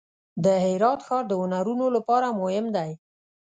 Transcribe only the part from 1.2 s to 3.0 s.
د هنرونو لپاره مهم دی.